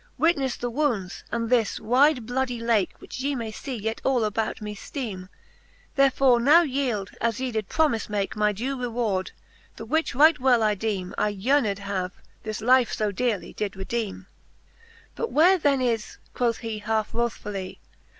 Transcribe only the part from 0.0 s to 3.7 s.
WitnefTe the wounds, and this wyde bloudie lake, Which ye may